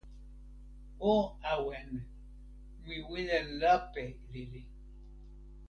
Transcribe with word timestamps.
o 1.11 1.15
awen. 1.53 1.89
mi 2.85 2.95
wile 3.09 3.37
lape 3.61 4.03
lili. 4.31 4.61